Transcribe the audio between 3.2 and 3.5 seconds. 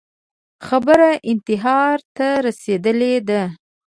ده